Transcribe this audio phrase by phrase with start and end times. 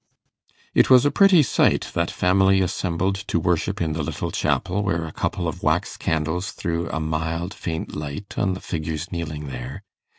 [0.73, 5.05] It was a pretty sight, that family assembled to worship in the little chapel, where
[5.05, 9.83] a couple of wax candles threw a mild faint light on the figures kneeling there.